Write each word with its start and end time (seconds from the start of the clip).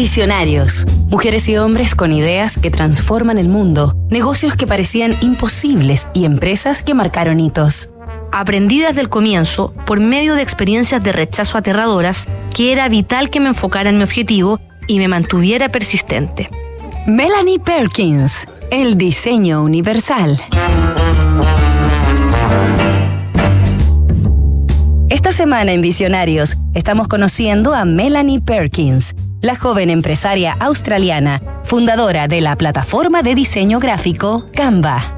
Visionarios. 0.00 0.86
Mujeres 1.10 1.46
y 1.50 1.58
hombres 1.58 1.94
con 1.94 2.10
ideas 2.10 2.56
que 2.56 2.70
transforman 2.70 3.36
el 3.36 3.50
mundo, 3.50 3.94
negocios 4.08 4.56
que 4.56 4.66
parecían 4.66 5.14
imposibles 5.20 6.08
y 6.14 6.24
empresas 6.24 6.82
que 6.82 6.94
marcaron 6.94 7.38
hitos. 7.38 7.92
Aprendí 8.32 8.80
desde 8.80 9.02
el 9.02 9.10
comienzo, 9.10 9.74
por 9.84 10.00
medio 10.00 10.36
de 10.36 10.42
experiencias 10.42 11.04
de 11.04 11.12
rechazo 11.12 11.58
aterradoras, 11.58 12.26
que 12.56 12.72
era 12.72 12.88
vital 12.88 13.28
que 13.28 13.40
me 13.40 13.48
enfocara 13.48 13.90
en 13.90 13.98
mi 13.98 14.04
objetivo 14.04 14.58
y 14.86 14.96
me 14.96 15.08
mantuviera 15.08 15.68
persistente. 15.68 16.48
Melanie 17.06 17.60
Perkins, 17.60 18.46
el 18.70 18.96
diseño 18.96 19.62
universal. 19.62 20.40
Semana 25.40 25.72
en 25.72 25.80
Visionarios 25.80 26.58
estamos 26.74 27.08
conociendo 27.08 27.72
a 27.72 27.86
Melanie 27.86 28.42
Perkins, 28.42 29.14
la 29.40 29.56
joven 29.56 29.88
empresaria 29.88 30.52
australiana, 30.60 31.40
fundadora 31.64 32.28
de 32.28 32.42
la 32.42 32.56
plataforma 32.56 33.22
de 33.22 33.34
diseño 33.34 33.78
gráfico 33.78 34.44
Canva. 34.52 35.14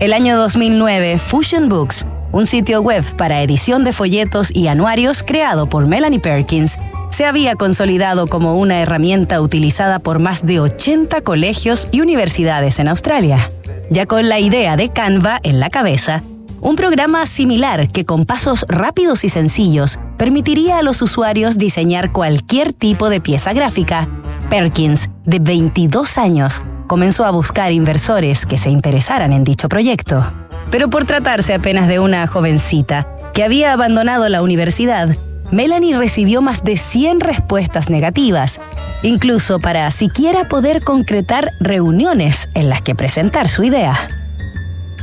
El 0.00 0.14
año 0.14 0.38
2009, 0.38 1.18
Fusion 1.18 1.68
Books, 1.68 2.06
un 2.32 2.46
sitio 2.46 2.80
web 2.80 3.04
para 3.18 3.42
edición 3.42 3.84
de 3.84 3.92
folletos 3.92 4.50
y 4.50 4.68
anuarios 4.68 5.22
creado 5.22 5.68
por 5.68 5.86
Melanie 5.86 6.20
Perkins, 6.20 6.78
se 7.10 7.26
había 7.26 7.54
consolidado 7.54 8.28
como 8.28 8.58
una 8.58 8.80
herramienta 8.80 9.42
utilizada 9.42 9.98
por 9.98 10.20
más 10.20 10.46
de 10.46 10.60
80 10.60 11.20
colegios 11.20 11.86
y 11.92 12.00
universidades 12.00 12.78
en 12.78 12.88
Australia. 12.88 13.50
Ya 13.90 14.06
con 14.06 14.30
la 14.30 14.40
idea 14.40 14.78
de 14.78 14.88
Canva 14.88 15.38
en 15.42 15.60
la 15.60 15.68
cabeza, 15.68 16.22
un 16.60 16.76
programa 16.76 17.24
similar 17.26 17.88
que 17.88 18.04
con 18.04 18.26
pasos 18.26 18.64
rápidos 18.68 19.24
y 19.24 19.28
sencillos 19.28 19.98
permitiría 20.16 20.78
a 20.78 20.82
los 20.82 21.02
usuarios 21.02 21.58
diseñar 21.58 22.12
cualquier 22.12 22.72
tipo 22.72 23.10
de 23.10 23.20
pieza 23.20 23.52
gráfica. 23.52 24.08
Perkins, 24.50 25.10
de 25.24 25.38
22 25.38 26.18
años, 26.18 26.62
comenzó 26.86 27.24
a 27.24 27.30
buscar 27.30 27.72
inversores 27.72 28.46
que 28.46 28.58
se 28.58 28.70
interesaran 28.70 29.32
en 29.32 29.44
dicho 29.44 29.68
proyecto. 29.68 30.32
Pero 30.70 30.90
por 30.90 31.06
tratarse 31.06 31.54
apenas 31.54 31.86
de 31.86 32.00
una 32.00 32.26
jovencita 32.26 33.06
que 33.32 33.44
había 33.44 33.72
abandonado 33.72 34.28
la 34.28 34.42
universidad, 34.42 35.16
Melanie 35.50 35.96
recibió 35.96 36.42
más 36.42 36.62
de 36.62 36.76
100 36.76 37.20
respuestas 37.20 37.88
negativas, 37.88 38.60
incluso 39.02 39.60
para 39.60 39.90
siquiera 39.90 40.48
poder 40.48 40.82
concretar 40.82 41.52
reuniones 41.60 42.50
en 42.54 42.68
las 42.68 42.82
que 42.82 42.94
presentar 42.94 43.48
su 43.48 43.64
idea. 43.64 44.17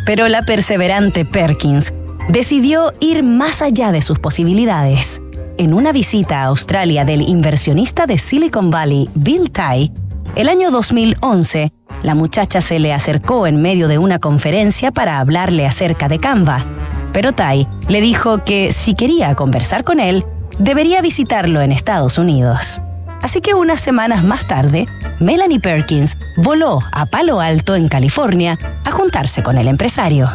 Pero 0.06 0.28
la 0.28 0.44
perseverante 0.44 1.26
Perkins 1.26 1.94
decidió 2.30 2.94
ir 3.00 3.24
más 3.24 3.62
allá 3.62 3.92
de 3.92 4.02
sus 4.02 4.20
posibilidades. 4.20 5.22
En 5.58 5.74
una 5.74 5.92
visita 5.92 6.42
a 6.42 6.46
Australia 6.46 7.06
del 7.06 7.22
inversionista 7.22 8.06
de 8.06 8.18
Silicon 8.18 8.70
Valley, 8.70 9.10
Bill 9.16 9.52
Tai, 9.52 9.92
el 10.36 10.50
año 10.50 10.70
2011, 10.70 11.72
la 12.04 12.14
muchacha 12.14 12.62
se 12.62 12.78
le 12.78 12.94
acercó 12.94 13.48
en 13.48 13.62
medio 13.62 13.88
de 13.88 13.98
una 13.98 14.20
conferencia 14.20 14.92
para 14.92 15.20
hablarle 15.20 15.66
acerca 15.66 16.08
de 16.10 16.20
Canva. 16.20 16.66
Pero 17.14 17.32
Tai 17.32 17.68
le 17.88 18.02
dijo 18.02 18.44
que 18.44 18.72
si 18.72 18.96
quería 18.96 19.34
conversar 19.36 19.84
con 19.84 20.00
él, 20.00 20.26
debería 20.60 21.02
visitarlo 21.02 21.62
en 21.62 21.72
Estados 21.72 22.18
Unidos. 22.18 22.82
Así 23.26 23.42
que 23.42 23.56
unas 23.56 23.82
semanas 23.82 24.24
más 24.24 24.46
tarde, 24.46 24.88
Melanie 25.20 25.60
Perkins 25.60 26.16
voló 26.38 26.82
a 26.92 27.08
Palo 27.08 27.42
Alto, 27.42 27.74
en 27.74 27.88
California, 27.88 28.60
a 28.86 28.92
juntarse 28.92 29.42
con 29.42 29.58
el 29.58 29.68
empresario. 29.68 30.30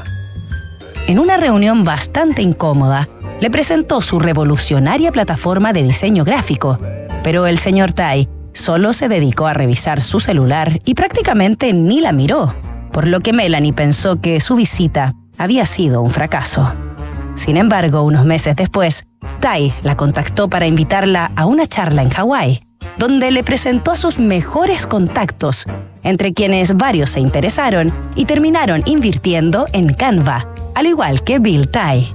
En 1.06 1.20
una 1.20 1.36
reunión 1.36 1.84
bastante 1.84 2.42
incómoda, 2.42 3.08
le 3.40 3.48
presentó 3.48 4.00
su 4.00 4.18
revolucionaria 4.18 5.12
plataforma 5.12 5.72
de 5.72 5.84
diseño 5.84 6.24
gráfico, 6.24 6.80
pero 7.22 7.46
el 7.46 7.58
señor 7.58 7.92
Tai 7.92 8.28
solo 8.54 8.92
se 8.92 9.08
dedicó 9.08 9.46
a 9.46 9.54
revisar 9.54 10.02
su 10.02 10.18
celular 10.18 10.80
y 10.84 10.94
prácticamente 10.94 11.72
ni 11.72 12.00
la 12.00 12.10
miró, 12.10 12.56
por 12.92 13.06
lo 13.06 13.20
que 13.20 13.32
Melanie 13.32 13.72
pensó 13.72 14.20
que 14.20 14.40
su 14.40 14.56
visita 14.56 15.14
había 15.38 15.64
sido 15.64 16.02
un 16.02 16.10
fracaso. 16.10 16.74
Sin 17.36 17.56
embargo, 17.56 18.02
unos 18.02 18.26
meses 18.26 18.56
después, 18.56 19.04
Tai 19.38 19.72
la 19.84 19.94
contactó 19.94 20.50
para 20.50 20.66
invitarla 20.66 21.30
a 21.36 21.46
una 21.46 21.68
charla 21.68 22.02
en 22.02 22.10
Hawái, 22.10 22.64
donde 23.00 23.30
le 23.30 23.42
presentó 23.42 23.92
a 23.92 23.96
sus 23.96 24.18
mejores 24.18 24.86
contactos, 24.86 25.64
entre 26.02 26.34
quienes 26.34 26.76
varios 26.76 27.08
se 27.08 27.20
interesaron 27.20 27.90
y 28.14 28.26
terminaron 28.26 28.82
invirtiendo 28.84 29.64
en 29.72 29.94
Canva, 29.94 30.46
al 30.74 30.86
igual 30.86 31.24
que 31.24 31.38
Bill 31.38 31.68
Tai. 31.68 32.14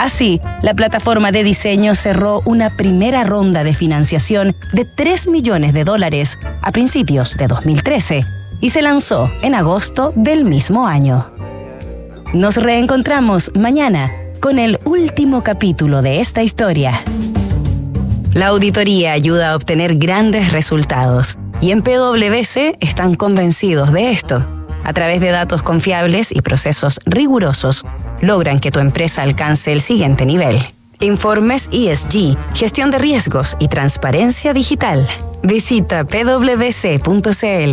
Así, 0.00 0.40
la 0.60 0.74
plataforma 0.74 1.30
de 1.30 1.44
diseño 1.44 1.94
cerró 1.94 2.42
una 2.44 2.76
primera 2.76 3.22
ronda 3.22 3.62
de 3.62 3.74
financiación 3.74 4.56
de 4.72 4.84
3 4.84 5.28
millones 5.28 5.72
de 5.72 5.84
dólares 5.84 6.36
a 6.62 6.72
principios 6.72 7.36
de 7.36 7.46
2013 7.46 8.24
y 8.60 8.70
se 8.70 8.82
lanzó 8.82 9.30
en 9.40 9.54
agosto 9.54 10.12
del 10.16 10.44
mismo 10.44 10.88
año. 10.88 11.30
Nos 12.34 12.56
reencontramos 12.56 13.52
mañana 13.54 14.10
con 14.40 14.58
el 14.58 14.80
último 14.84 15.44
capítulo 15.44 16.02
de 16.02 16.18
esta 16.18 16.42
historia. 16.42 17.04
La 18.36 18.48
auditoría 18.48 19.12
ayuda 19.12 19.52
a 19.52 19.56
obtener 19.56 19.96
grandes 19.96 20.52
resultados 20.52 21.38
y 21.62 21.70
en 21.70 21.80
PwC 21.80 22.76
están 22.80 23.14
convencidos 23.14 23.94
de 23.94 24.10
esto. 24.10 24.46
A 24.84 24.92
través 24.92 25.22
de 25.22 25.30
datos 25.30 25.62
confiables 25.62 26.32
y 26.32 26.42
procesos 26.42 27.00
rigurosos, 27.06 27.86
logran 28.20 28.60
que 28.60 28.70
tu 28.70 28.78
empresa 28.78 29.22
alcance 29.22 29.72
el 29.72 29.80
siguiente 29.80 30.26
nivel. 30.26 30.58
Informes 31.00 31.70
ESG, 31.72 32.36
gestión 32.54 32.90
de 32.90 32.98
riesgos 32.98 33.56
y 33.58 33.68
transparencia 33.68 34.52
digital. 34.52 35.08
Visita 35.42 36.04
pwc.cl. 36.04 37.72